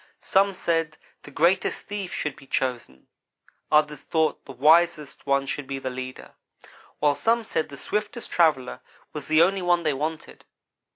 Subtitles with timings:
[0.23, 3.05] Some said the greatest thief should be chosen.
[3.71, 6.33] Others thought the wisest one should be the leader;
[6.97, 8.79] while some said the swiftest traveller
[9.13, 10.43] was the one they wanted.